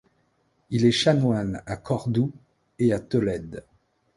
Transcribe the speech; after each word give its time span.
Il 0.71 0.83
est 0.85 0.91
chanoine 0.91 1.61
à 1.67 1.75
Cordoue 1.77 2.31
et 2.79 2.91
à 2.91 2.99
Tolède. 2.99 3.63